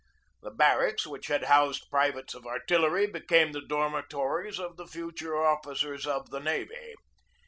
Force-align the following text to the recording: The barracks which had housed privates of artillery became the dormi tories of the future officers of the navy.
The 0.41 0.49
barracks 0.49 1.05
which 1.05 1.27
had 1.27 1.43
housed 1.43 1.87
privates 1.91 2.33
of 2.33 2.47
artillery 2.47 3.05
became 3.05 3.51
the 3.51 3.61
dormi 3.61 4.01
tories 4.09 4.59
of 4.59 4.75
the 4.75 4.87
future 4.87 5.37
officers 5.37 6.07
of 6.07 6.31
the 6.31 6.39
navy. 6.39 6.95